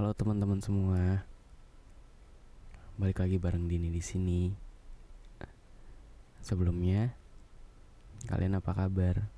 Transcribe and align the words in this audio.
Halo 0.00 0.16
teman-teman 0.16 0.64
semua. 0.64 1.28
Balik 2.96 3.20
lagi 3.20 3.36
bareng 3.36 3.68
Dini 3.68 3.92
di 3.92 4.00
sini. 4.00 4.48
Sebelumnya, 6.40 7.12
kalian 8.24 8.56
apa 8.56 8.72
kabar? 8.72 9.28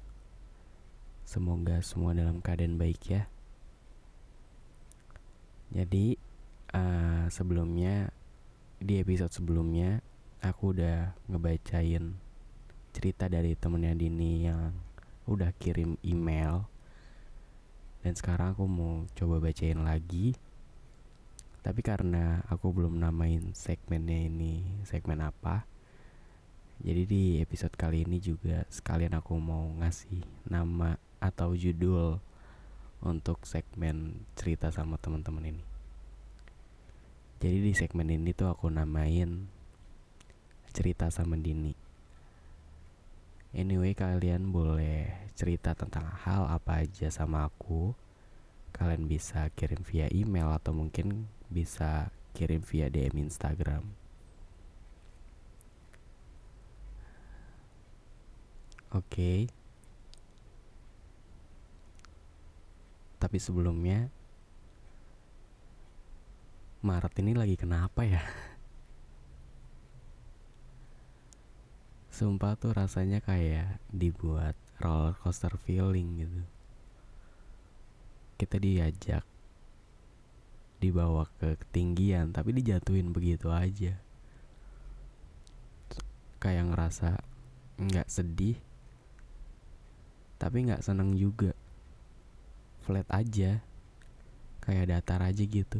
Semoga 1.26 1.82
semua 1.82 2.14
dalam 2.14 2.38
keadaan 2.38 2.78
baik 2.78 3.02
ya. 3.10 3.26
Jadi, 5.74 6.14
uh, 6.70 7.26
sebelumnya 7.26 8.14
di 8.78 9.02
episode 9.02 9.34
sebelumnya 9.34 9.98
aku 10.46 10.78
udah 10.78 11.18
ngebacain 11.26 12.22
cerita 12.94 13.26
dari 13.26 13.58
temennya 13.58 13.98
Dini 13.98 14.46
yang 14.46 14.70
udah 15.26 15.50
kirim 15.58 15.98
email 16.06 16.70
dan 18.06 18.14
sekarang 18.14 18.54
aku 18.54 18.62
mau 18.70 19.10
coba 19.18 19.42
bacain 19.42 19.82
lagi 19.82 20.38
tapi 21.62 21.80
karena 21.80 22.42
aku 22.50 22.74
belum 22.74 22.98
namain 22.98 23.54
segmennya 23.54 24.26
ini 24.26 24.82
segmen 24.82 25.22
apa 25.22 25.64
jadi 26.82 27.06
di 27.06 27.22
episode 27.38 27.78
kali 27.78 28.02
ini 28.02 28.18
juga 28.18 28.66
sekalian 28.66 29.14
aku 29.14 29.38
mau 29.38 29.70
ngasih 29.78 30.26
nama 30.50 30.98
atau 31.22 31.54
judul 31.54 32.18
untuk 33.02 33.46
segmen 33.46 34.26
cerita 34.34 34.74
sama 34.74 34.98
teman-teman 34.98 35.54
ini 35.54 35.64
jadi 37.38 37.58
di 37.58 37.72
segmen 37.74 38.10
ini 38.10 38.34
tuh 38.34 38.50
aku 38.50 38.66
namain 38.70 39.46
cerita 40.74 41.10
sama 41.10 41.38
Dini 41.38 41.82
Anyway, 43.52 43.92
kalian 43.92 44.48
boleh 44.48 45.12
cerita 45.36 45.76
tentang 45.76 46.08
hal 46.24 46.48
apa 46.48 46.88
aja 46.88 47.12
sama 47.12 47.52
aku. 47.52 47.92
Kalian 48.72 49.04
bisa 49.04 49.52
kirim 49.52 49.84
via 49.84 50.08
email 50.08 50.48
atau 50.56 50.72
mungkin 50.72 51.28
bisa 51.52 52.08
kirim 52.32 52.64
via 52.64 52.88
DM 52.88 53.28
Instagram. 53.28 53.84
Oke. 58.92 59.08
Okay. 59.08 59.38
Tapi 63.22 63.38
sebelumnya 63.38 64.10
Maret 66.82 67.14
ini 67.22 67.32
lagi 67.38 67.54
kenapa 67.54 68.02
ya? 68.02 68.18
Sumpah 72.10 72.58
tuh 72.58 72.74
rasanya 72.74 73.22
kayak 73.22 73.78
dibuat 73.88 74.58
roller 74.82 75.14
coaster 75.22 75.54
feeling 75.62 76.26
gitu. 76.26 76.42
Kita 78.36 78.58
diajak 78.58 79.22
dibawa 80.82 81.30
ke 81.38 81.54
ketinggian 81.54 82.34
tapi 82.34 82.50
dijatuhin 82.58 83.14
begitu 83.14 83.54
aja. 83.54 83.94
Kayak 86.42 86.74
ngerasa 86.74 87.22
nggak 87.78 88.10
sedih 88.10 88.58
tapi 90.42 90.66
nggak 90.66 90.82
seneng 90.82 91.14
juga. 91.14 91.54
Flat 92.82 93.06
aja. 93.14 93.62
Kayak 94.58 94.98
datar 94.98 95.22
aja 95.22 95.42
gitu. 95.46 95.78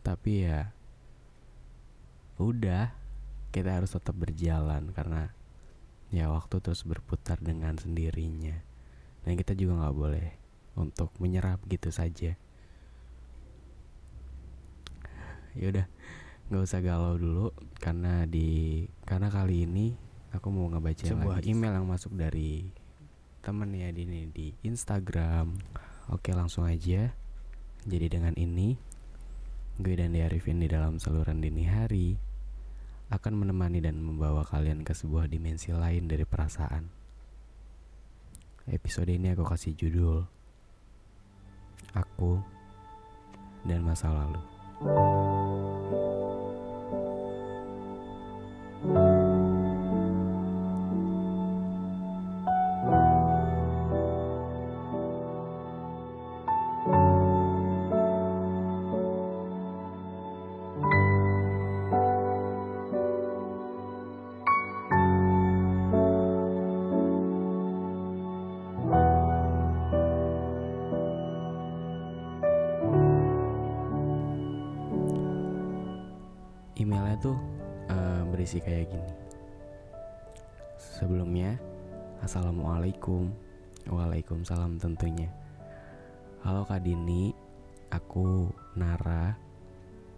Tapi 0.00 0.48
ya 0.48 0.72
udah 2.40 2.90
kita 3.52 3.76
harus 3.76 3.92
tetap 3.92 4.16
berjalan 4.16 4.90
karena 4.96 5.30
ya 6.08 6.32
waktu 6.32 6.58
terus 6.58 6.82
berputar 6.82 7.38
dengan 7.38 7.76
sendirinya 7.76 8.71
dan 9.22 9.32
kita 9.38 9.52
juga 9.54 9.82
nggak 9.82 9.96
boleh 9.96 10.26
untuk 10.78 11.12
menyerah 11.20 11.60
begitu 11.60 11.92
saja 11.92 12.34
ya 15.52 15.66
udah 15.68 15.86
nggak 16.48 16.62
usah 16.64 16.80
galau 16.80 17.16
dulu 17.16 17.46
karena 17.80 18.24
di 18.24 18.84
karena 19.04 19.28
kali 19.28 19.68
ini 19.68 19.96
aku 20.32 20.48
mau 20.48 20.68
ngebaca 20.68 21.04
sebuah 21.04 21.40
lagi. 21.40 21.52
email 21.52 21.76
yang 21.76 21.88
masuk 21.88 22.16
dari 22.16 22.72
temen 23.44 23.72
ya 23.76 23.92
di 23.92 24.04
di 24.32 24.46
Instagram 24.64 25.52
oke 26.08 26.30
langsung 26.32 26.64
aja 26.64 27.12
jadi 27.84 28.06
dengan 28.08 28.32
ini 28.38 28.78
gue 29.80 29.94
dan 29.96 30.12
Arifin 30.14 30.60
di 30.60 30.68
dalam 30.68 31.00
saluran 31.00 31.40
dini 31.40 31.64
hari 31.64 32.14
akan 33.12 33.44
menemani 33.44 33.84
dan 33.84 34.00
membawa 34.00 34.40
kalian 34.40 34.88
ke 34.88 34.96
sebuah 34.96 35.28
dimensi 35.28 35.68
lain 35.68 36.08
dari 36.08 36.24
perasaan. 36.24 37.01
Episode 38.70 39.10
ini 39.10 39.34
aku 39.34 39.42
kasih 39.42 39.74
judul 39.74 40.22
Aku 41.98 42.38
dan 43.66 43.82
Masa 43.82 44.06
Lalu. 44.06 44.38
Tuh 77.22 77.38
uh, 77.86 78.26
berisi 78.26 78.58
kayak 78.58 78.90
gini. 78.90 79.12
Sebelumnya 80.74 81.54
assalamualaikum. 82.18 83.30
Waalaikumsalam 83.82 84.78
tentunya. 84.78 85.30
Halo 86.42 86.66
kak 86.66 86.82
Dini 86.82 87.30
aku 87.94 88.50
Nara. 88.74 89.38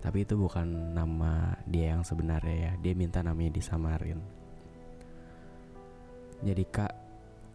Tapi 0.00 0.24
itu 0.24 0.36
bukan 0.36 0.96
nama 0.96 1.56
dia 1.68 1.92
yang 1.96 2.04
sebenarnya 2.04 2.56
ya. 2.56 2.72
Dia 2.80 2.92
minta 2.96 3.20
namanya 3.20 3.56
disamarin. 3.56 4.20
Jadi 6.44 6.64
kak 6.68 6.92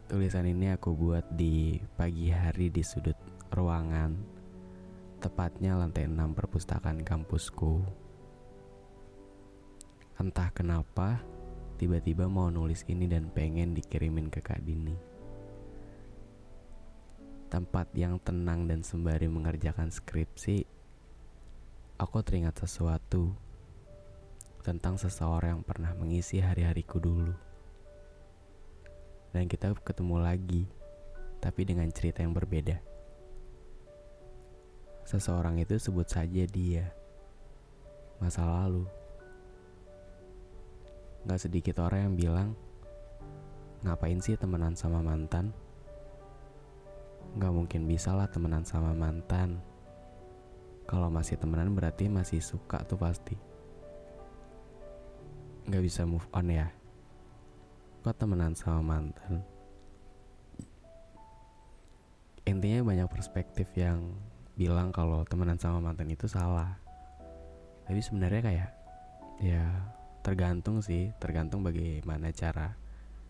tulisan 0.10 0.50
ini 0.50 0.74
aku 0.74 0.94
buat 0.94 1.26
di 1.34 1.78
pagi 1.98 2.30
hari 2.30 2.70
di 2.70 2.82
sudut 2.86 3.18
ruangan. 3.54 4.14
Tepatnya 5.22 5.78
lantai 5.78 6.10
6 6.10 6.38
perpustakaan 6.38 7.06
kampusku 7.06 8.09
Entah 10.20 10.52
kenapa, 10.52 11.24
tiba-tiba 11.80 12.28
mau 12.28 12.52
nulis 12.52 12.84
ini 12.92 13.08
dan 13.08 13.32
pengen 13.32 13.72
dikirimin 13.72 14.28
ke 14.28 14.44
Kak 14.44 14.60
Dini. 14.68 14.92
Tempat 17.48 17.96
yang 17.96 18.20
tenang 18.20 18.68
dan 18.68 18.84
sembari 18.84 19.32
mengerjakan 19.32 19.88
skripsi, 19.88 20.68
aku 21.96 22.20
teringat 22.20 22.60
sesuatu 22.60 23.32
tentang 24.60 25.00
seseorang 25.00 25.56
yang 25.56 25.64
pernah 25.64 25.96
mengisi 25.96 26.44
hari-hariku 26.44 27.00
dulu. 27.00 27.32
Dan 29.32 29.48
kita 29.48 29.72
ketemu 29.72 30.20
lagi, 30.20 30.68
tapi 31.40 31.64
dengan 31.64 31.88
cerita 31.96 32.20
yang 32.20 32.36
berbeda. 32.36 32.76
Seseorang 35.08 35.64
itu 35.64 35.80
sebut 35.80 36.12
saja 36.12 36.44
dia, 36.44 36.92
masa 38.20 38.44
lalu. 38.44 38.99
Gak 41.30 41.46
sedikit 41.46 41.78
orang 41.86 42.10
yang 42.10 42.16
bilang, 42.18 42.50
ngapain 43.86 44.18
sih 44.18 44.34
temenan 44.34 44.74
sama 44.74 45.06
mantan? 45.06 45.54
Gak 47.38 47.54
mungkin 47.54 47.86
bisa 47.86 48.18
lah 48.18 48.26
temenan 48.26 48.66
sama 48.66 48.98
mantan. 48.98 49.62
Kalau 50.90 51.06
masih 51.14 51.38
temenan 51.38 51.78
berarti 51.78 52.10
masih 52.10 52.42
suka 52.42 52.82
tuh 52.82 52.98
pasti. 52.98 53.38
Gak 55.70 55.86
bisa 55.86 56.02
move 56.10 56.26
on 56.34 56.50
ya. 56.50 56.74
Kok 58.02 58.18
temenan 58.18 58.58
sama 58.58 58.82
mantan? 58.82 59.46
Intinya 62.50 62.82
banyak 62.82 63.06
perspektif 63.06 63.70
yang 63.78 64.18
bilang 64.58 64.90
kalau 64.90 65.22
temenan 65.30 65.62
sama 65.62 65.78
mantan 65.78 66.10
itu 66.10 66.26
salah. 66.26 66.74
Tapi 67.86 68.02
sebenarnya 68.02 68.42
kayak 68.42 68.70
ya 69.46 69.94
tergantung 70.20 70.84
sih 70.84 71.16
tergantung 71.18 71.64
bagaimana 71.64 72.30
cara 72.36 72.76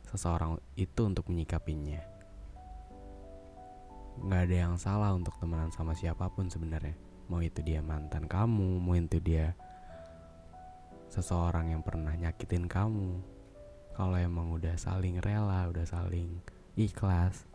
seseorang 0.10 0.58
itu 0.74 1.02
untuk 1.06 1.30
menyikapinya. 1.30 2.02
Nggak 4.20 4.42
ada 4.50 4.56
yang 4.68 4.76
salah 4.76 5.14
untuk 5.14 5.38
temenan 5.38 5.70
sama 5.72 5.94
siapa 5.94 6.28
pun 6.34 6.50
sebenarnya. 6.50 6.98
Mau 7.30 7.40
itu 7.46 7.62
dia 7.62 7.80
mantan 7.86 8.26
kamu 8.26 8.82
mau 8.82 8.98
itu 8.98 9.22
dia 9.22 9.54
seseorang 11.14 11.78
yang 11.78 11.86
pernah 11.86 12.18
nyakitin 12.18 12.66
kamu. 12.66 13.22
Kalau 13.94 14.18
emang 14.18 14.50
udah 14.56 14.74
saling 14.80 15.22
rela 15.22 15.70
udah 15.70 15.86
saling 15.86 16.42
ikhlas 16.74 17.46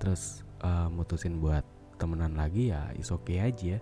terus 0.00 0.46
uh, 0.64 0.88
mutusin 0.88 1.42
buat 1.42 1.66
temenan 2.00 2.32
lagi 2.32 2.72
ya 2.72 2.88
is 2.96 3.12
oke 3.12 3.28
okay 3.28 3.44
aja. 3.44 3.76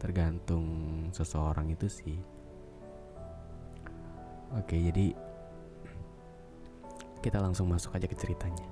Tergantung 0.00 0.64
seseorang 1.12 1.72
itu 1.72 1.88
sih 1.88 2.35
oke 4.54 4.76
jadi 4.76 5.16
kita 7.24 7.42
langsung 7.42 7.66
masuk 7.66 7.96
aja 7.98 8.06
ke 8.06 8.14
ceritanya. 8.14 8.66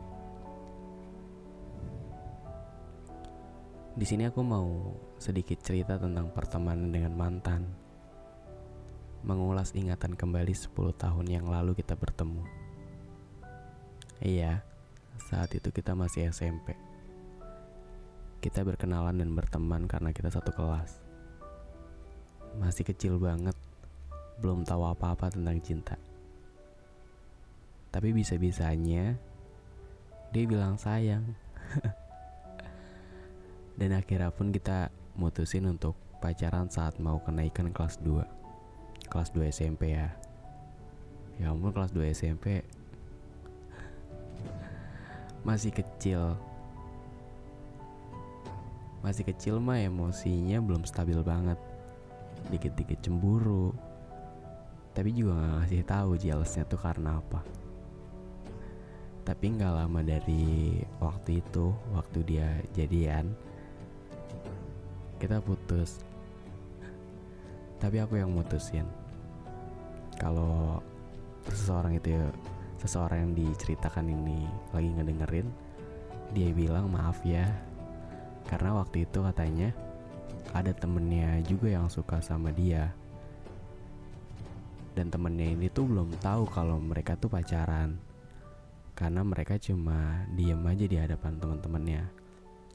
Di 3.95 4.07
sini 4.07 4.27
aku 4.27 4.43
mau 4.43 4.95
sedikit 5.19 5.59
cerita 5.63 5.99
tentang 5.99 6.31
pertemanan 6.31 6.91
dengan 6.91 7.15
mantan. 7.15 7.67
Mengulas 9.25 9.75
ingatan 9.75 10.15
kembali 10.15 10.55
10 10.55 10.71
tahun 10.95 11.27
yang 11.27 11.47
lalu 11.51 11.75
kita 11.75 11.99
bertemu. 11.99 12.43
Iya 14.23 14.63
saat 15.31 15.51
itu 15.57 15.71
kita 15.71 15.97
masih 15.97 16.29
SMP 16.31 16.75
kita 18.45 18.61
berkenalan 18.61 19.25
dan 19.25 19.33
berteman 19.33 19.89
karena 19.89 20.13
kita 20.13 20.29
satu 20.29 20.53
kelas. 20.53 21.01
Masih 22.61 22.85
kecil 22.85 23.17
banget, 23.17 23.57
belum 24.41 24.67
tahu 24.67 24.83
apa-apa 24.83 25.31
tentang 25.31 25.63
cinta. 25.63 25.95
Tapi 27.95 28.11
bisa-bisanya 28.11 29.15
dia 30.35 30.45
bilang 30.51 30.75
sayang. 30.75 31.23
dan 33.79 33.95
akhirnya 33.95 34.35
pun 34.35 34.51
kita 34.51 34.91
mutusin 35.15 35.71
untuk 35.71 35.95
pacaran 36.19 36.67
saat 36.67 36.99
mau 36.99 37.23
kenaikan 37.23 37.71
kelas 37.71 38.03
2. 38.03 39.07
Kelas 39.07 39.31
2 39.31 39.55
SMP 39.55 39.95
ya. 39.95 40.11
Ya 41.39 41.51
ampun 41.51 41.75
kelas 41.75 41.91
2 41.91 42.15
SMP 42.15 42.63
masih 45.49 45.75
kecil 45.75 46.39
masih 49.05 49.29
kecil 49.29 49.61
mah 49.61 49.77
emosinya 49.77 50.65
belum 50.65 50.89
stabil 50.89 51.21
banget 51.21 51.61
dikit-dikit 52.49 53.05
cemburu 53.05 53.77
tapi 54.95 55.11
juga 55.11 55.35
gak 55.35 55.53
ngasih 55.59 55.83
tahu 55.83 56.11
jealousnya 56.15 56.63
tuh 56.71 56.79
karena 56.79 57.19
apa. 57.19 57.43
Tapi 59.27 59.45
nggak 59.59 59.75
lama 59.75 60.01
dari 60.07 60.79
waktu 61.03 61.43
itu 61.43 61.75
waktu 61.91 62.19
dia 62.23 62.49
jadian 62.79 63.35
kita 65.19 65.43
putus. 65.43 65.99
Tapi 67.83 67.99
aku 67.99 68.23
yang 68.23 68.31
mutusin. 68.31 68.87
Kalau 70.15 70.79
seseorang 71.51 71.99
itu 71.99 72.15
seseorang 72.79 73.29
yang 73.29 73.33
diceritakan 73.35 74.07
ini 74.15 74.47
lagi 74.71 74.95
ngedengerin 74.95 75.49
dia 76.31 76.55
bilang 76.55 76.87
maaf 76.87 77.19
ya. 77.27 77.51
Karena 78.47 78.79
waktu 78.79 79.09
itu 79.09 79.19
katanya 79.25 79.75
ada 80.55 80.71
temennya 80.71 81.43
juga 81.49 81.67
yang 81.73 81.91
suka 81.91 82.23
sama 82.23 82.55
dia 82.55 82.95
dan 84.95 85.11
temennya 85.11 85.53
ini 85.59 85.67
tuh 85.69 85.91
belum 85.91 86.15
tahu 86.23 86.47
kalau 86.49 86.79
mereka 86.79 87.19
tuh 87.19 87.29
pacaran. 87.29 87.99
Karena 88.95 89.27
mereka 89.27 89.59
cuma 89.59 90.23
diem 90.39 90.63
aja 90.63 90.87
di 90.87 90.97
hadapan 90.97 91.35
teman-temannya 91.43 92.03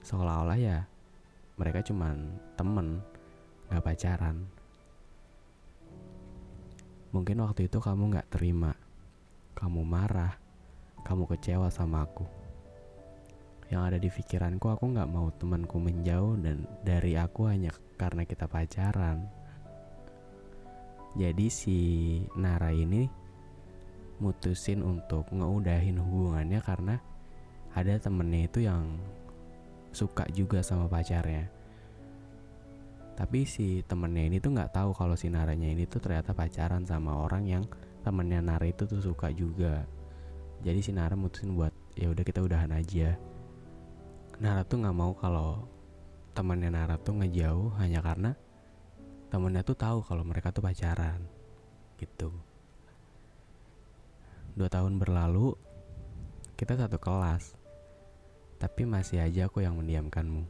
seolah-olah 0.03 0.59
ya 0.59 0.79
mereka 1.59 1.83
cuma 1.83 2.15
temen 2.55 3.03
gak 3.67 3.83
pacaran. 3.83 4.47
Mungkin 7.11 7.43
waktu 7.43 7.67
itu 7.67 7.83
kamu 7.83 8.15
gak 8.15 8.31
terima. 8.31 8.71
Kamu 9.59 9.83
marah. 9.83 10.39
Kamu 11.03 11.27
kecewa 11.27 11.67
sama 11.67 12.07
aku. 12.07 12.23
Yang 13.71 13.81
ada 13.85 13.97
di 14.01 14.09
pikiranku 14.09 14.65
aku 14.71 14.89
nggak 14.89 15.11
mau 15.13 15.29
temanku 15.29 15.77
menjauh 15.77 16.41
dan 16.41 16.65
dari 16.81 17.13
aku 17.13 17.45
hanya 17.45 17.69
karena 18.01 18.25
kita 18.25 18.49
pacaran 18.49 19.38
jadi 21.17 21.45
si 21.49 21.77
Nara 22.37 22.69
ini 22.69 23.09
mutusin 24.19 24.83
untuk 24.83 25.31
ngeudahin 25.31 25.97
hubungannya 25.97 26.59
karena 26.61 26.99
ada 27.73 27.95
temennya 27.97 28.45
itu 28.45 28.59
yang 28.67 28.99
suka 29.89 30.27
juga 30.29 30.61
sama 30.61 30.85
pacarnya. 30.85 31.49
Tapi 33.17 33.43
si 33.43 33.83
temennya 33.83 34.31
ini 34.31 34.37
tuh 34.39 34.55
nggak 34.55 34.71
tahu 34.71 34.95
kalau 34.95 35.15
si 35.19 35.27
Naranya 35.27 35.67
ini 35.67 35.83
tuh 35.83 35.99
ternyata 35.99 36.31
pacaran 36.31 36.87
sama 36.87 37.19
orang 37.19 37.43
yang 37.43 37.63
temennya 37.99 38.39
Nara 38.39 38.63
itu 38.63 38.87
tuh 38.87 39.03
suka 39.03 39.27
juga. 39.35 39.83
Jadi 40.63 40.79
si 40.79 40.91
Nara 40.95 41.19
mutusin 41.19 41.51
buat 41.51 41.75
ya 41.99 42.07
udah 42.07 42.23
kita 42.23 42.39
udahan 42.39 42.71
aja. 42.71 43.19
Nara 44.39 44.63
tuh 44.63 44.79
nggak 44.79 44.95
mau 44.95 45.11
kalau 45.19 45.67
temannya 46.31 46.71
Nara 46.71 46.95
tuh 46.95 47.19
ngejauh 47.19 47.75
hanya 47.75 47.99
karena 47.99 48.31
temennya 49.29 49.61
tuh 49.61 49.77
tahu 49.77 50.01
kalau 50.05 50.25
mereka 50.25 50.49
tuh 50.49 50.65
pacaran 50.65 51.21
gitu 52.01 52.33
dua 54.57 54.69
tahun 54.69 54.97
berlalu 54.97 55.53
kita 56.59 56.75
satu 56.75 56.97
kelas 56.97 57.55
tapi 58.59 58.83
masih 58.83 59.23
aja 59.23 59.47
aku 59.47 59.63
yang 59.63 59.77
mendiamkanmu 59.77 60.43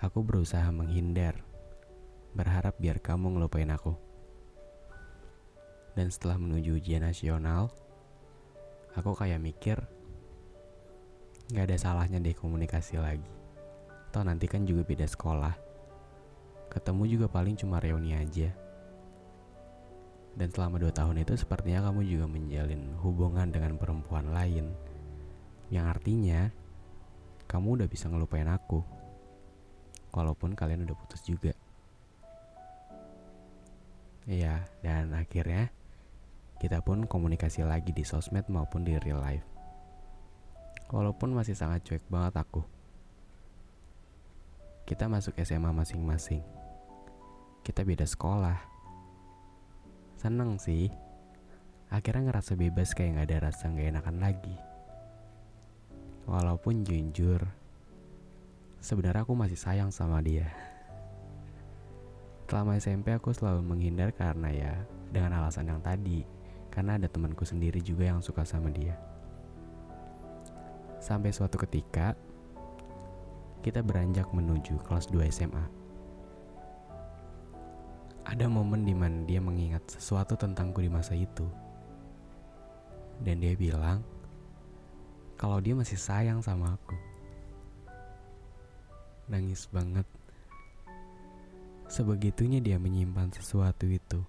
aku 0.00 0.18
berusaha 0.24 0.66
menghindar 0.72 1.44
berharap 2.32 2.74
biar 2.80 2.98
kamu 2.98 3.36
ngelupain 3.36 3.70
aku 3.70 3.94
dan 5.94 6.08
setelah 6.08 6.40
menuju 6.40 6.80
ujian 6.80 7.04
nasional 7.04 7.70
aku 8.96 9.14
kayak 9.14 9.38
mikir 9.38 9.78
Gak 11.50 11.66
ada 11.66 11.74
salahnya 11.82 12.22
deh 12.22 12.30
komunikasi 12.30 13.02
lagi. 13.02 13.26
Toh 14.14 14.22
nanti 14.22 14.46
kan 14.46 14.62
juga 14.62 14.86
beda 14.86 15.02
sekolah. 15.02 15.69
Ketemu 16.70 17.02
juga 17.10 17.26
paling 17.26 17.58
cuma 17.58 17.82
reuni 17.82 18.14
aja. 18.14 18.54
Dan 20.38 20.48
selama 20.54 20.78
dua 20.78 20.94
tahun 20.94 21.26
itu 21.26 21.34
sepertinya 21.34 21.90
kamu 21.90 22.06
juga 22.06 22.30
menjalin 22.30 22.94
hubungan 23.02 23.50
dengan 23.50 23.74
perempuan 23.74 24.30
lain. 24.30 24.70
Yang 25.74 25.86
artinya, 25.98 26.40
kamu 27.50 27.82
udah 27.82 27.88
bisa 27.90 28.06
ngelupain 28.06 28.46
aku. 28.46 28.86
Walaupun 30.14 30.54
kalian 30.54 30.86
udah 30.86 30.94
putus 30.94 31.26
juga. 31.26 31.50
Iya, 34.30 34.62
dan 34.86 35.10
akhirnya 35.10 35.74
kita 36.62 36.78
pun 36.86 37.08
komunikasi 37.10 37.66
lagi 37.66 37.90
di 37.90 38.06
sosmed 38.06 38.46
maupun 38.46 38.86
di 38.86 38.94
real 39.02 39.18
life. 39.18 39.42
Walaupun 40.94 41.34
masih 41.34 41.58
sangat 41.58 41.82
cuek 41.82 42.04
banget 42.06 42.38
aku. 42.38 42.62
Kita 44.86 45.06
masuk 45.06 45.38
SMA 45.42 45.70
masing-masing. 45.70 46.59
Kita 47.60 47.84
beda 47.84 48.08
sekolah. 48.08 48.58
Seneng 50.16 50.56
sih. 50.56 50.88
Akhirnya 51.90 52.30
ngerasa 52.30 52.54
bebas 52.54 52.94
kayak 52.96 53.20
gak 53.20 53.26
ada 53.28 53.36
rasa 53.50 53.68
gak 53.68 53.88
enakan 53.90 54.16
lagi. 54.22 54.56
Walaupun 56.24 56.86
jujur, 56.86 57.42
sebenarnya 58.78 59.26
aku 59.26 59.34
masih 59.34 59.58
sayang 59.58 59.90
sama 59.90 60.22
dia. 60.22 60.48
Selama 62.46 62.78
SMP 62.78 63.14
aku 63.14 63.30
selalu 63.34 63.62
menghindar 63.62 64.10
karena 64.14 64.50
ya 64.50 64.74
dengan 65.10 65.42
alasan 65.42 65.70
yang 65.70 65.82
tadi, 65.82 66.22
karena 66.70 66.98
ada 66.98 67.10
temanku 67.10 67.42
sendiri 67.42 67.82
juga 67.82 68.10
yang 68.10 68.22
suka 68.22 68.46
sama 68.46 68.70
dia. 68.70 68.94
Sampai 71.02 71.34
suatu 71.34 71.58
ketika, 71.58 72.14
kita 73.60 73.82
beranjak 73.82 74.30
menuju 74.30 74.78
kelas 74.86 75.10
2 75.10 75.26
SMA. 75.30 75.79
Ada 78.30 78.46
momen 78.46 78.86
di 78.86 78.94
mana 78.94 79.26
dia 79.26 79.42
mengingat 79.42 79.82
sesuatu 79.90 80.38
tentangku 80.38 80.78
di 80.78 80.86
masa 80.86 81.18
itu. 81.18 81.50
Dan 83.18 83.42
dia 83.42 83.58
bilang, 83.58 84.06
kalau 85.34 85.58
dia 85.58 85.74
masih 85.74 85.98
sayang 85.98 86.38
sama 86.38 86.78
aku. 86.78 86.94
Nangis 89.26 89.66
banget. 89.74 90.06
Sebegitunya 91.90 92.62
dia 92.62 92.78
menyimpan 92.78 93.34
sesuatu 93.34 93.90
itu. 93.90 94.22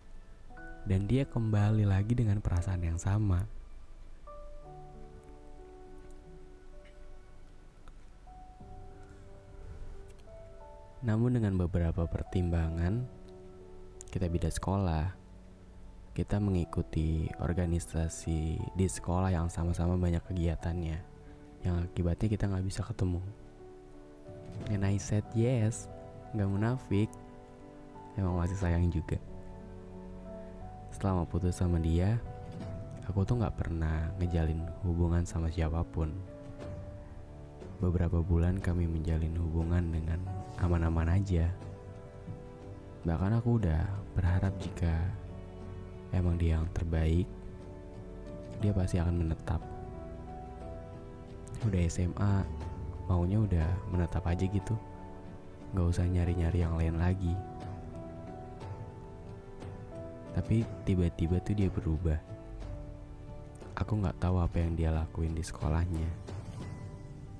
Dan 0.81 1.05
dia 1.05 1.29
kembali 1.29 1.85
lagi 1.85 2.17
dengan 2.17 2.41
perasaan 2.41 2.81
yang 2.81 2.97
sama. 2.97 3.45
Namun 11.05 11.37
dengan 11.37 11.53
beberapa 11.53 12.09
pertimbangan, 12.09 13.20
kita 14.11 14.27
beda 14.27 14.51
sekolah. 14.51 15.15
Kita 16.11 16.43
mengikuti 16.43 17.31
organisasi 17.39 18.59
di 18.75 18.87
sekolah 18.91 19.31
yang 19.31 19.47
sama-sama 19.47 19.95
banyak 19.95 20.19
kegiatannya. 20.27 20.99
Yang 21.63 21.75
akibatnya 21.87 22.27
kita 22.27 22.51
nggak 22.51 22.67
bisa 22.67 22.83
ketemu. 22.83 23.23
And 24.67 24.83
I 24.83 24.99
said 24.99 25.23
yes, 25.31 25.87
nggak 26.35 26.51
munafik. 26.51 27.07
Emang 28.19 28.35
masih 28.35 28.59
sayang 28.59 28.91
juga. 28.91 29.15
Setelah 30.91 31.23
putus 31.23 31.55
sama 31.55 31.79
dia, 31.79 32.19
aku 33.07 33.23
tuh 33.23 33.39
nggak 33.39 33.55
pernah 33.55 34.11
ngejalin 34.19 34.59
hubungan 34.83 35.23
sama 35.23 35.47
siapa 35.47 35.87
pun. 35.87 36.11
beberapa 37.81 38.21
bulan 38.21 38.61
kami 38.61 38.85
menjalin 38.85 39.33
hubungan 39.41 39.81
dengan 39.89 40.21
aman-aman 40.61 41.17
aja. 41.17 41.49
Bahkan 43.01 43.41
aku 43.41 43.57
udah 43.57 43.81
berharap 44.13 44.53
jika 44.61 44.93
emang 46.13 46.37
dia 46.37 46.61
yang 46.61 46.69
terbaik, 46.69 47.25
dia 48.61 48.71
pasti 48.77 49.01
akan 49.01 49.25
menetap. 49.25 49.57
Udah 51.65 51.81
SMA, 51.89 52.45
maunya 53.09 53.41
udah 53.41 53.69
menetap 53.89 54.21
aja 54.29 54.45
gitu. 54.45 54.77
Gak 55.73 55.87
usah 55.97 56.05
nyari-nyari 56.05 56.61
yang 56.61 56.77
lain 56.77 56.95
lagi. 57.01 57.33
Tapi 60.37 60.61
tiba-tiba 60.85 61.41
tuh 61.41 61.57
dia 61.57 61.73
berubah. 61.73 62.21
Aku 63.81 63.97
gak 63.97 64.21
tahu 64.21 64.37
apa 64.37 64.61
yang 64.61 64.77
dia 64.77 64.93
lakuin 64.93 65.33
di 65.33 65.41
sekolahnya. 65.41 66.09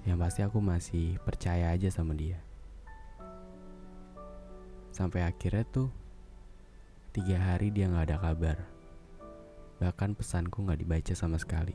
Yang 0.09 0.17
pasti 0.17 0.41
aku 0.41 0.57
masih 0.57 1.21
percaya 1.21 1.69
aja 1.69 1.93
sama 1.93 2.17
dia. 2.17 2.41
Sampai 4.91 5.23
akhirnya 5.23 5.63
tuh 5.63 5.87
tiga 7.15 7.39
hari 7.39 7.71
dia 7.71 7.87
gak 7.87 8.11
ada 8.11 8.17
kabar. 8.19 8.57
Bahkan 9.79 10.19
pesanku 10.19 10.67
gak 10.67 10.83
dibaca 10.83 11.13
sama 11.15 11.39
sekali. 11.39 11.73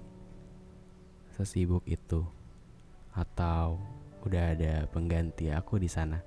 Sesibuk 1.33 1.83
itu. 1.89 2.23
Atau 3.17 3.81
udah 4.21 4.53
ada 4.53 4.85
pengganti 4.93 5.49
aku 5.49 5.81
di 5.81 5.89
sana. 5.89 6.21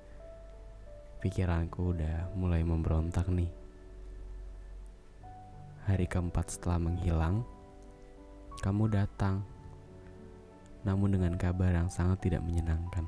Pikiranku 1.22 1.94
udah 1.94 2.34
mulai 2.34 2.66
memberontak 2.66 3.30
nih. 3.30 3.52
Hari 5.84 6.06
keempat 6.10 6.58
setelah 6.58 6.80
menghilang, 6.80 7.46
kamu 8.64 8.90
datang. 8.90 9.44
Namun 10.80 11.12
dengan 11.12 11.36
kabar 11.36 11.76
yang 11.76 11.92
sangat 11.92 12.24
tidak 12.24 12.40
menyenangkan. 12.40 13.04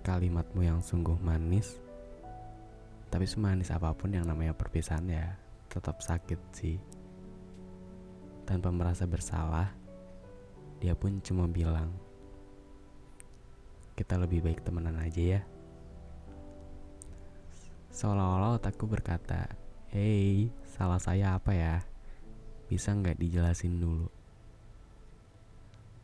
Kalimatmu 0.00 0.64
yang 0.64 0.80
sungguh 0.80 1.16
manis, 1.20 1.76
tapi 3.14 3.30
semanis 3.30 3.70
apa 3.70 3.94
pun 3.94 4.10
yang 4.10 4.26
namanya 4.26 4.58
perpisahan 4.58 5.06
ya 5.06 5.38
tetap 5.70 6.02
sakit 6.02 6.40
sih. 6.50 6.82
Tanpa 8.42 8.74
merasa 8.74 9.06
bersalah, 9.06 9.70
dia 10.82 10.98
pun 10.98 11.22
cuma 11.22 11.46
bilang, 11.46 11.94
kita 13.94 14.18
lebih 14.18 14.42
baik 14.42 14.66
temenan 14.66 14.98
aja 14.98 15.38
ya. 15.38 15.40
Seolah-olah 17.94 18.58
otakku 18.58 18.90
berkata, 18.90 19.46
Hei, 19.94 20.50
salah 20.74 20.98
saya 20.98 21.38
apa 21.38 21.54
ya? 21.54 21.86
Bisa 22.66 22.90
nggak 22.98 23.22
dijelasin 23.22 23.78
dulu? 23.78 24.10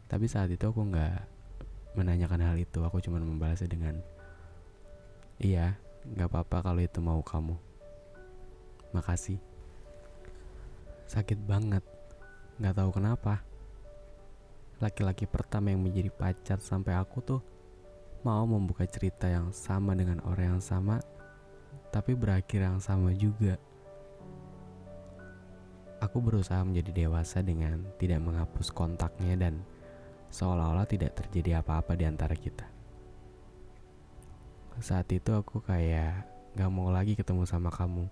Tapi 0.07 0.31
saat 0.31 0.47
itu 0.55 0.63
aku 0.63 0.87
nggak 0.95 1.27
menanyakan 1.99 2.55
hal 2.55 2.55
itu. 2.55 2.79
Aku 2.87 3.03
cuma 3.03 3.19
membalasnya 3.19 3.67
dengan, 3.67 3.99
Iya, 5.43 5.90
nggak 6.09 6.29
apa-apa 6.33 6.73
kalau 6.73 6.81
itu 6.81 6.99
mau 7.05 7.21
kamu. 7.21 7.57
Makasih. 8.97 9.39
Sakit 11.11 11.39
banget. 11.45 11.85
Nggak 12.57 12.75
tahu 12.77 12.91
kenapa. 12.97 13.45
Laki-laki 14.81 15.29
pertama 15.29 15.69
yang 15.69 15.85
menjadi 15.85 16.09
pacar 16.09 16.59
sampai 16.65 16.97
aku 16.97 17.21
tuh 17.21 17.41
mau 18.25 18.45
membuka 18.45 18.85
cerita 18.89 19.29
yang 19.29 19.53
sama 19.53 19.93
dengan 19.93 20.21
orang 20.25 20.57
yang 20.57 20.63
sama, 20.65 21.01
tapi 21.93 22.17
berakhir 22.17 22.65
yang 22.65 22.81
sama 22.81 23.13
juga. 23.13 23.61
Aku 26.01 26.25
berusaha 26.25 26.65
menjadi 26.65 27.05
dewasa 27.05 27.45
dengan 27.45 27.85
tidak 28.01 28.25
menghapus 28.25 28.73
kontaknya 28.73 29.37
dan 29.37 29.61
seolah-olah 30.33 30.89
tidak 30.89 31.13
terjadi 31.13 31.61
apa-apa 31.61 31.93
di 31.93 32.09
antara 32.09 32.33
kita. 32.33 32.80
Saat 34.79 35.11
itu 35.11 35.35
aku 35.35 35.59
kayak 35.67 36.23
gak 36.55 36.71
mau 36.71 36.95
lagi 36.95 37.19
ketemu 37.19 37.43
sama 37.43 37.75
kamu. 37.75 38.07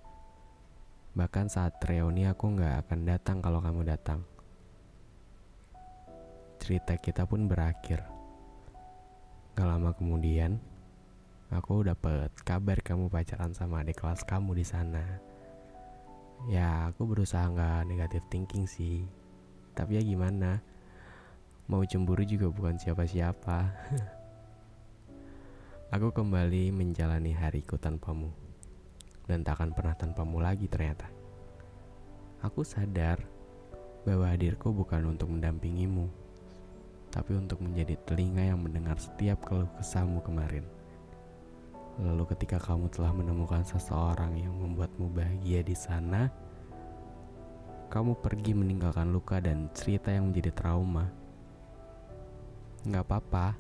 Bahkan 1.14 1.46
saat 1.46 1.78
reuni 1.86 2.26
aku 2.26 2.58
gak 2.58 2.82
akan 2.82 3.06
datang 3.06 3.38
kalau 3.38 3.62
kamu 3.62 3.86
datang. 3.86 4.26
Cerita 6.58 6.98
kita 6.98 7.22
pun 7.30 7.46
berakhir. 7.46 8.02
Gak 9.54 9.68
lama 9.70 9.94
kemudian, 9.94 10.58
aku 11.48 11.86
dapat 11.86 12.34
kabar 12.44 12.82
kamu 12.82 13.08
pacaran 13.08 13.54
sama 13.54 13.80
adik 13.80 14.02
kelas 14.02 14.20
kamu 14.26 14.58
di 14.58 14.66
sana 14.68 15.28
ya 16.46 16.92
aku 16.92 17.08
berusaha 17.08 17.50
nggak 17.50 17.88
negatif 17.90 18.22
thinking 18.30 18.68
sih 18.68 19.02
tapi 19.74 19.98
ya 19.98 20.02
gimana 20.04 20.62
mau 21.66 21.82
cemburu 21.82 22.22
juga 22.22 22.46
bukan 22.52 22.78
siapa-siapa 22.78 23.58
aku 25.88 26.12
kembali 26.12 26.72
menjalani 26.72 27.32
hariku 27.32 27.80
tanpamu 27.80 28.28
dan 29.24 29.44
tak 29.44 29.60
akan 29.60 29.72
pernah 29.72 29.94
tanpamu 29.96 30.40
lagi 30.40 30.68
ternyata 30.68 31.08
aku 32.44 32.64
sadar 32.64 33.20
bahwa 34.04 34.28
hadirku 34.28 34.72
bukan 34.72 35.16
untuk 35.16 35.32
mendampingimu 35.32 36.08
tapi 37.08 37.36
untuk 37.36 37.64
menjadi 37.64 37.96
telinga 38.04 38.52
yang 38.52 38.60
mendengar 38.60 39.00
setiap 39.00 39.40
keluh 39.44 39.68
kesahmu 39.80 40.20
kemarin 40.20 40.64
Lalu 41.98 42.30
ketika 42.30 42.62
kamu 42.62 42.86
telah 42.94 43.10
menemukan 43.10 43.66
seseorang 43.66 44.38
yang 44.38 44.54
membuatmu 44.54 45.10
bahagia 45.10 45.66
di 45.66 45.74
sana, 45.74 46.30
kamu 47.90 48.22
pergi 48.22 48.54
meninggalkan 48.54 49.10
luka 49.10 49.42
dan 49.42 49.66
cerita 49.74 50.14
yang 50.14 50.30
menjadi 50.30 50.54
trauma. 50.54 51.10
Gak 52.86 53.02
apa-apa. 53.02 53.58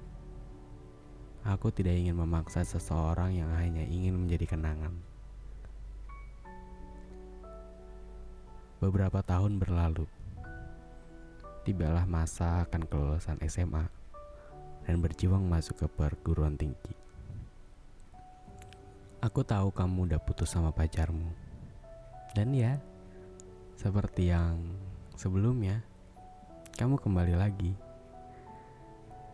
Aku 1.46 1.70
tidak 1.70 1.94
ingin 1.94 2.18
memaksa 2.18 2.66
seseorang 2.66 3.36
yang 3.36 3.50
hanya 3.54 3.86
ingin 3.86 4.18
menjadi 4.18 4.56
kenangan. 4.56 4.94
Beberapa 8.78 9.22
tahun 9.22 9.58
berlalu. 9.58 10.06
Tibalah 11.66 12.08
masa 12.08 12.64
akan 12.64 12.86
kelulusan 12.88 13.42
SMA 13.46 13.84
dan 14.88 15.04
berjuang 15.04 15.44
masuk 15.44 15.84
ke 15.84 15.86
perguruan 15.86 16.56
tinggi. 16.56 16.94
Aku 19.18 19.42
tahu 19.42 19.74
kamu 19.74 20.08
udah 20.08 20.20
putus 20.22 20.54
sama 20.54 20.70
pacarmu. 20.70 21.26
Dan 22.32 22.54
ya, 22.54 22.78
seperti 23.74 24.30
yang 24.30 24.62
sebelumnya, 25.18 25.82
kamu 26.78 27.02
kembali 27.02 27.34
lagi. 27.34 27.74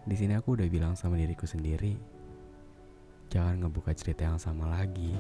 Di 0.05 0.15
sini 0.17 0.37
aku 0.37 0.57
udah 0.57 0.69
bilang 0.69 0.95
sama 0.95 1.17
diriku 1.17 1.49
sendiri, 1.49 1.97
jangan 3.33 3.65
ngebuka 3.65 3.97
cerita 3.97 4.29
yang 4.29 4.37
sama 4.37 4.69
lagi. 4.69 5.17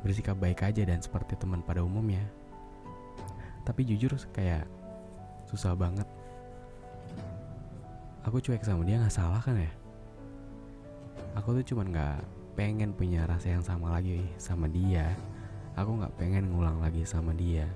Bersikap 0.00 0.40
baik 0.40 0.64
aja 0.64 0.82
dan 0.84 1.04
seperti 1.04 1.36
teman 1.36 1.60
pada 1.60 1.84
umumnya. 1.84 2.24
Tapi 3.68 3.84
jujur 3.84 4.16
kayak 4.32 4.64
susah 5.48 5.76
banget. 5.76 6.08
Aku 8.24 8.40
cuek 8.40 8.64
sama 8.64 8.84
dia 8.84 9.00
nggak 9.00 9.12
salah 9.12 9.40
kan 9.44 9.56
ya? 9.56 9.72
Aku 11.36 11.52
tuh 11.56 11.64
cuman 11.74 11.92
nggak 11.92 12.18
pengen 12.58 12.90
punya 12.90 13.22
rasa 13.22 13.54
yang 13.54 13.62
sama 13.62 13.94
lagi 13.94 14.26
sama 14.34 14.66
dia 14.66 15.14
aku 15.78 15.94
nggak 15.94 16.10
pengen 16.18 16.50
ngulang 16.50 16.82
lagi 16.82 17.06
sama 17.06 17.30
dia 17.30 17.70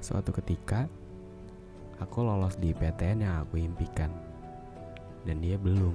suatu 0.00 0.32
ketika 0.32 0.88
aku 2.00 2.24
lolos 2.24 2.56
di 2.56 2.72
PTN 2.72 3.24
yang 3.24 3.34
aku 3.44 3.60
impikan. 3.60 4.12
Dan 5.26 5.42
dia 5.42 5.58
belum. 5.58 5.94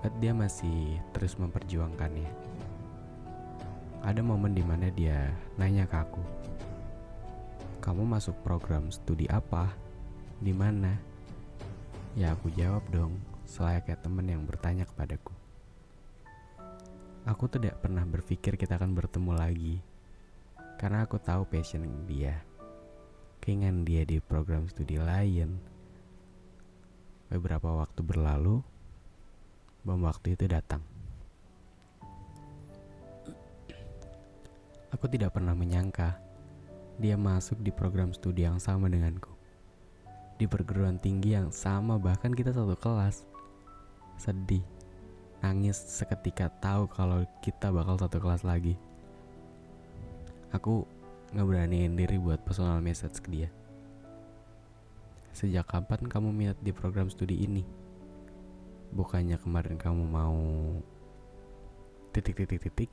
But 0.00 0.14
dia 0.22 0.32
masih 0.32 0.96
terus 1.12 1.36
memperjuangkannya. 1.36 2.30
Ada 4.00 4.24
momen 4.24 4.56
di 4.56 4.64
mana 4.64 4.88
dia 4.88 5.28
nanya 5.60 5.84
ke 5.84 5.96
aku 6.00 6.22
kamu 7.80 8.04
masuk 8.04 8.36
program 8.44 8.92
studi 8.92 9.24
apa? 9.32 9.72
Di 10.36 10.52
mana? 10.52 11.00
Ya 12.12 12.36
aku 12.36 12.52
jawab 12.52 12.84
dong 12.92 13.16
selayaknya 13.48 13.96
teman 14.04 14.28
yang 14.28 14.44
bertanya 14.44 14.84
kepadaku. 14.84 15.32
Aku 17.24 17.48
tidak 17.48 17.80
pernah 17.80 18.04
berpikir 18.04 18.60
kita 18.60 18.76
akan 18.76 18.92
bertemu 18.92 19.32
lagi, 19.32 19.74
karena 20.76 21.08
aku 21.08 21.16
tahu 21.16 21.48
passion 21.48 21.88
dia. 22.04 22.44
Keinginan 23.40 23.88
dia 23.88 24.04
di 24.04 24.20
program 24.20 24.68
studi 24.68 25.00
lain. 25.00 25.56
Beberapa 27.32 27.72
waktu 27.72 28.04
berlalu, 28.04 28.60
bom 29.80 30.00
waktu 30.04 30.36
itu 30.36 30.44
datang. 30.44 30.84
Aku 34.92 35.08
tidak 35.08 35.32
pernah 35.32 35.56
menyangka 35.56 36.20
dia 37.00 37.16
masuk 37.16 37.64
di 37.64 37.72
program 37.72 38.12
studi 38.12 38.44
yang 38.44 38.60
sama 38.60 38.92
denganku. 38.92 39.32
Di 40.36 40.44
perguruan 40.44 41.00
tinggi 41.00 41.32
yang 41.32 41.48
sama 41.48 41.96
bahkan 41.96 42.36
kita 42.36 42.52
satu 42.52 42.76
kelas 42.76 43.24
sedih, 44.20 44.60
nangis 45.40 45.80
seketika 45.80 46.52
tahu 46.60 46.84
kalau 46.92 47.24
kita 47.40 47.72
bakal 47.72 47.96
satu 47.96 48.20
kelas 48.20 48.44
lagi. 48.44 48.76
Aku 50.52 50.84
nggak 51.30 51.46
beraniin 51.46 51.94
diri 51.94 52.18
buat 52.18 52.42
personal 52.42 52.82
message 52.82 53.22
ke 53.22 53.30
dia. 53.30 53.50
sejak 55.30 55.62
kapan 55.62 56.10
kamu 56.10 56.34
minat 56.34 56.58
di 56.58 56.74
program 56.74 57.06
studi 57.06 57.46
ini? 57.46 57.62
Bukannya 58.90 59.38
kemarin 59.38 59.78
kamu 59.78 60.02
mau 60.02 60.34
titik-titik-titik 62.10 62.90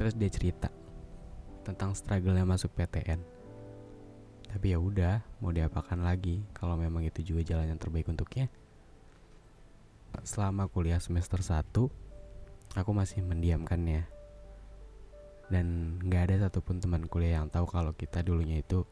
Terus 0.00 0.16
dia 0.16 0.32
cerita 0.32 0.72
tentang 1.60 1.92
struggle-nya 1.92 2.48
masuk 2.48 2.72
PTN 2.72 3.20
Tapi 4.48 4.72
ya 4.72 4.80
udah, 4.80 5.20
mau 5.44 5.52
diapakan 5.52 6.00
lagi 6.00 6.40
kalau 6.56 6.80
memang 6.80 7.04
itu 7.04 7.20
juga 7.20 7.44
jalan 7.44 7.76
yang 7.76 7.80
terbaik 7.80 8.08
untuknya 8.08 8.48
Selama 10.24 10.64
kuliah 10.72 10.98
semester 10.98 11.44
1 11.44 11.60
Aku 12.72 12.90
masih 12.96 13.20
mendiamkannya 13.20 14.21
Dan 15.52 16.00
gak 16.08 16.32
ada 16.32 16.48
satupun 16.48 16.80
teman 16.80 17.04
kuliah 17.04 17.44
yang 17.44 17.52
tahu 17.52 17.68
kalau 17.68 17.92
kita 17.92 18.24
dulunya 18.24 18.64
itu 18.64 18.88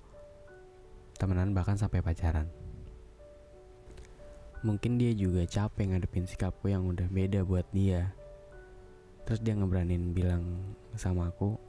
Temenan 1.20 1.52
bahkan 1.52 1.76
sampai 1.76 2.00
pacaran. 2.00 2.48
Mungkin 4.64 4.96
dia 4.96 5.12
juga 5.12 5.44
capek 5.44 5.92
ngadepin 5.92 6.24
sikapku 6.24 6.72
yang 6.72 6.88
udah 6.88 7.12
beda 7.12 7.44
buat 7.44 7.68
dia. 7.76 8.16
Terus 9.28 9.44
dia 9.44 9.52
ngeberanin 9.52 10.16
bilang 10.16 10.72
sama 10.96 11.28
aku 11.28 11.60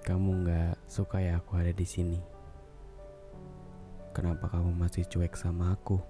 Kamu 0.00 0.48
gak 0.48 0.80
suka 0.88 1.20
ya 1.20 1.36
aku 1.36 1.60
ada 1.60 1.76
di 1.76 1.84
sini? 1.84 2.16
Kenapa 4.16 4.48
kamu 4.48 4.72
masih 4.72 5.04
cuek 5.04 5.36
sama 5.36 5.76
aku? 5.76 6.00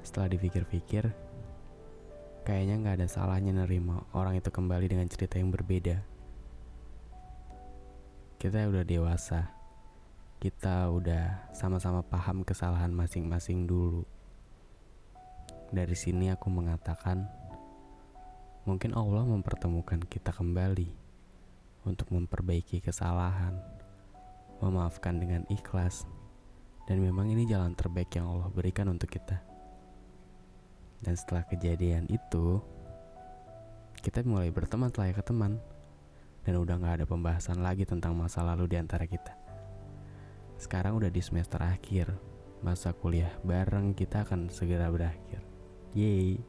Setelah 0.00 0.32
dipikir-pikir 0.32 1.12
Kayaknya 2.46 2.74
gak 2.86 2.96
ada 3.02 3.08
salahnya 3.10 3.50
nerima 3.50 4.06
orang 4.14 4.38
itu 4.38 4.54
kembali 4.54 4.86
dengan 4.86 5.10
cerita 5.10 5.34
yang 5.34 5.50
berbeda 5.50 5.98
Kita 8.38 8.70
udah 8.70 8.86
dewasa 8.86 9.56
kita 10.36 10.92
udah 10.92 11.48
sama-sama 11.56 12.04
paham 12.04 12.44
kesalahan 12.44 12.92
masing-masing 12.92 13.64
dulu. 13.64 14.04
Dari 15.72 15.96
sini 15.96 16.28
aku 16.28 16.52
mengatakan, 16.52 17.24
mungkin 18.68 18.92
Allah 18.92 19.24
mempertemukan 19.24 20.04
kita 20.04 20.36
kembali 20.36 20.92
untuk 21.88 22.12
memperbaiki 22.12 22.84
kesalahan, 22.84 23.56
memaafkan 24.60 25.16
dengan 25.16 25.48
ikhlas, 25.48 26.04
dan 26.84 27.00
memang 27.00 27.32
ini 27.32 27.48
jalan 27.48 27.72
terbaik 27.72 28.12
yang 28.12 28.28
Allah 28.28 28.52
berikan 28.52 28.92
untuk 28.92 29.08
kita. 29.08 29.40
Dan 31.00 31.14
setelah 31.16 31.44
kejadian 31.48 32.08
itu, 32.08 32.60
kita 34.00 34.22
mulai 34.22 34.54
berteman 34.54 34.92
layaknya 34.94 35.24
teman, 35.24 35.52
dan 36.46 36.54
udah 36.62 36.78
gak 36.78 37.02
ada 37.02 37.06
pembahasan 37.10 37.58
lagi 37.58 37.82
tentang 37.82 38.14
masa 38.14 38.46
lalu 38.46 38.70
di 38.70 38.76
antara 38.78 39.02
kita. 39.04 39.34
Sekarang 40.56 40.96
udah 40.96 41.12
di 41.12 41.20
semester 41.20 41.60
akhir. 41.60 42.14
Masa 42.64 42.96
kuliah 42.96 43.30
bareng 43.44 43.92
kita 43.92 44.24
akan 44.24 44.48
segera 44.48 44.88
berakhir. 44.88 45.44
Yeay. 45.92 46.40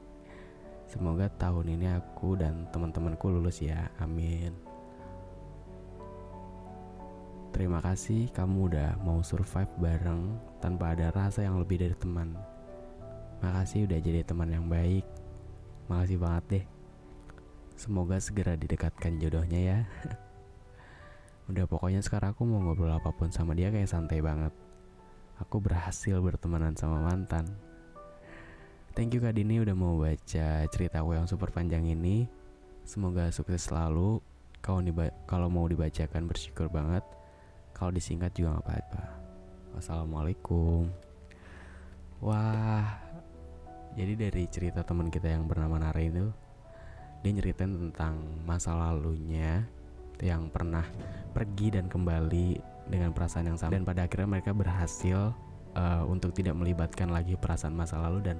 Semoga 0.87 1.27
tahun 1.27 1.75
ini 1.75 1.91
aku 1.99 2.39
dan 2.39 2.63
teman-temanku 2.71 3.27
lulus 3.27 3.59
ya. 3.59 3.91
Amin. 3.99 4.55
Terima 7.51 7.83
kasih 7.83 8.31
kamu 8.31 8.69
udah 8.69 9.01
mau 9.01 9.25
survive 9.25 9.71
bareng 9.81 10.37
Tanpa 10.61 10.93
ada 10.93 11.09
rasa 11.09 11.41
yang 11.41 11.57
lebih 11.57 11.81
dari 11.81 11.97
teman 11.97 12.37
Makasih 13.41 13.85
udah 13.85 13.99
jadi 14.01 14.21
teman 14.25 14.49
yang 14.49 14.65
baik 14.65 15.05
Makasih 15.87 16.17
banget 16.17 16.43
deh 16.49 16.65
Semoga 17.77 18.17
segera 18.17 18.57
didekatkan 18.57 19.21
jodohnya 19.21 19.59
ya 19.61 19.79
Udah 21.47 21.63
pokoknya 21.63 22.03
sekarang 22.03 22.35
aku 22.35 22.43
mau 22.43 22.59
ngobrol 22.59 22.91
apa 22.91 23.15
pun 23.15 23.31
sama 23.31 23.55
dia 23.55 23.71
kayak 23.71 23.87
santai 23.87 24.19
banget. 24.19 24.51
Aku 25.39 25.63
berhasil 25.63 26.19
bertemanan 26.19 26.75
sama 26.75 26.99
mantan. 26.99 27.47
Thank 28.91 29.15
you 29.15 29.23
Kak 29.23 29.39
Dini 29.39 29.63
udah 29.63 29.71
mau 29.71 29.95
baca 29.95 30.67
cerita 30.67 30.99
aku 30.99 31.15
yang 31.15 31.23
super 31.23 31.47
panjang 31.55 31.87
ini. 31.87 32.27
Semoga 32.83 33.31
sukses 33.31 33.63
selalu. 33.63 34.19
Kalau 34.59 34.83
kalau 35.23 35.47
mau 35.47 35.63
dibacakan 35.71 36.27
bersyukur 36.27 36.67
banget. 36.67 37.07
Kalau 37.71 37.95
disingkat 37.95 38.35
juga 38.35 38.59
gak 38.59 38.65
apa-apa. 38.67 39.03
Wassalamualaikum. 39.79 40.91
Wah, 42.19 43.06
jadi 43.97 44.13
dari 44.13 44.45
cerita 44.45 44.85
teman 44.85 45.09
kita 45.09 45.25
yang 45.25 45.49
bernama 45.49 45.81
Nara 45.81 45.97
itu, 45.97 46.29
dia 47.25 47.31
nyeritain 47.33 47.73
tentang 47.73 48.21
masa 48.45 48.77
lalunya 48.77 49.65
yang 50.21 50.53
pernah 50.53 50.85
pergi 51.33 51.73
dan 51.73 51.89
kembali 51.89 52.61
dengan 52.85 53.09
perasaan 53.09 53.49
yang 53.49 53.57
sama. 53.57 53.73
Dan 53.73 53.89
pada 53.89 54.05
akhirnya 54.05 54.29
mereka 54.29 54.53
berhasil 54.53 55.33
uh, 55.73 56.03
untuk 56.05 56.29
tidak 56.37 56.53
melibatkan 56.53 57.09
lagi 57.09 57.33
perasaan 57.33 57.73
masa 57.73 57.97
lalu 57.97 58.21
dan 58.21 58.37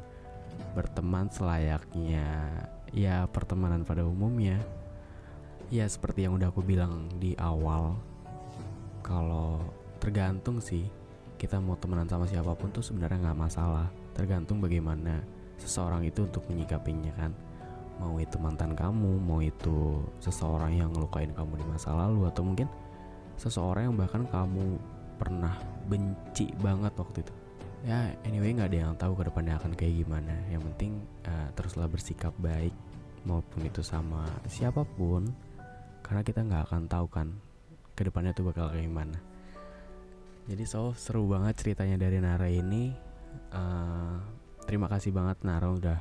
berteman 0.78 1.26
selayaknya. 1.34 2.30
Ya 2.94 3.26
pertemanan 3.26 3.82
pada 3.82 4.06
umumnya. 4.06 4.62
Ya 5.74 5.90
seperti 5.90 6.30
yang 6.30 6.38
udah 6.38 6.54
aku 6.54 6.62
bilang 6.62 7.10
di 7.18 7.34
awal 7.42 7.98
kalau 9.02 9.60
tergantung 9.98 10.62
sih 10.62 10.86
kita 11.42 11.60
mau 11.60 11.76
temenan 11.76 12.08
sama 12.08 12.30
siapa 12.30 12.54
pun 12.54 12.70
tuh 12.70 12.86
sebenarnya 12.86 13.26
nggak 13.26 13.42
masalah. 13.42 13.90
Tergantung 14.14 14.62
bagaimana 14.64 15.37
seseorang 15.58 16.06
itu 16.06 16.26
untuk 16.26 16.46
menyikapinya 16.50 17.14
kan? 17.18 17.32
Mau 17.98 18.22
itu 18.22 18.38
mantan 18.38 18.78
kamu 18.78 19.18
mau 19.18 19.42
itu 19.42 20.06
seseorang 20.22 20.78
yang 20.78 20.94
ngelukain 20.94 21.34
kamu 21.34 21.58
di 21.58 21.66
masa 21.66 21.98
lalu 21.98 22.30
atau 22.30 22.46
mungkin 22.46 22.70
seseorang 23.42 23.90
yang 23.90 23.98
bahkan 23.98 24.24
kamu 24.30 24.78
pernah 25.18 25.58
benci 25.90 26.54
banget 26.62 26.94
waktu 26.94 27.26
itu. 27.26 27.34
Ya 27.86 28.14
anyway 28.26 28.54
nggak 28.54 28.70
ada 28.74 28.80
yang 28.90 28.94
tahu 28.98 29.18
ke 29.18 29.24
depannya 29.30 29.58
akan 29.58 29.74
kayak 29.74 30.06
gimana. 30.06 30.34
Yang 30.50 30.62
penting 30.74 30.92
uh, 31.26 31.50
teruslah 31.58 31.90
bersikap 31.90 32.34
baik 32.38 32.74
maupun 33.26 33.66
itu 33.66 33.82
sama 33.82 34.30
siapa 34.46 34.86
pun 34.86 35.34
karena 36.06 36.22
kita 36.22 36.46
nggak 36.46 36.64
akan 36.70 36.86
tahu 36.86 37.06
kan 37.10 37.28
ke 37.98 38.06
depannya 38.06 38.32
tuh 38.32 38.46
bakal 38.46 38.70
kayak 38.70 38.86
gimana. 38.86 39.18
Jadi 40.48 40.64
so 40.70 40.94
seru 40.94 41.26
banget 41.28 41.58
ceritanya 41.60 41.98
dari 41.98 42.22
Nara 42.22 42.46
ini. 42.46 42.94
Uh, 43.52 44.18
terima 44.68 44.92
kasih 44.92 45.16
banget 45.16 45.40
Nara 45.48 45.72
udah 45.72 46.00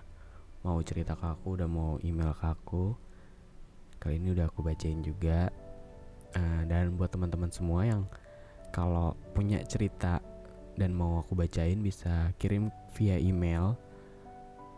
mau 0.66 0.82
cerita 0.82 1.14
ke 1.14 1.22
aku 1.22 1.54
udah 1.54 1.70
mau 1.70 2.02
email 2.02 2.34
ke 2.34 2.46
aku. 2.50 2.98
Kali 4.02 4.18
ini 4.18 4.34
udah 4.34 4.50
aku 4.50 4.66
bacain 4.66 4.98
juga. 5.06 5.48
Uh, 6.34 6.66
dan 6.66 6.98
buat 6.98 7.08
teman-teman 7.14 7.48
semua 7.48 7.86
yang 7.86 8.02
kalau 8.74 9.14
punya 9.32 9.62
cerita 9.64 10.18
dan 10.74 10.92
mau 10.92 11.22
aku 11.22 11.38
bacain 11.38 11.78
bisa 11.78 12.34
kirim 12.42 12.68
via 12.98 13.16
email. 13.16 13.78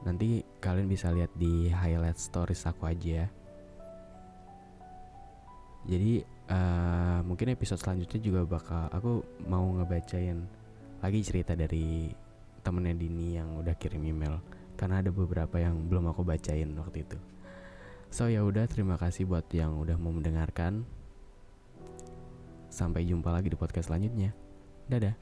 Nanti 0.05 0.44
kalian 0.61 0.87
bisa 0.87 1.11
lihat 1.11 1.33
di 1.35 1.72
highlight 1.72 2.20
stories 2.20 2.68
aku 2.68 2.87
aja. 2.87 3.27
Jadi 5.88 6.20
uh, 6.53 7.24
mungkin 7.24 7.57
episode 7.57 7.81
selanjutnya 7.81 8.20
juga 8.20 8.40
bakal 8.44 8.92
aku 8.92 9.24
mau 9.48 9.64
ngebacain 9.81 10.44
lagi 11.01 11.20
cerita 11.24 11.57
dari 11.57 12.27
temennya 12.68 12.92
Dini 12.92 13.40
yang 13.40 13.57
udah 13.57 13.72
kirim 13.81 14.04
email 14.04 14.44
karena 14.76 15.00
ada 15.00 15.09
beberapa 15.09 15.57
yang 15.57 15.88
belum 15.88 16.12
aku 16.12 16.20
bacain 16.20 16.68
waktu 16.76 17.09
itu. 17.09 17.16
So 18.12 18.28
ya 18.28 18.44
udah 18.44 18.68
terima 18.68 19.00
kasih 19.00 19.24
buat 19.24 19.48
yang 19.57 19.81
udah 19.81 19.96
mau 19.96 20.12
mendengarkan. 20.12 20.85
Sampai 22.68 23.09
jumpa 23.09 23.33
lagi 23.33 23.48
di 23.48 23.57
podcast 23.57 23.88
selanjutnya. 23.88 24.37
Dadah. 24.85 25.16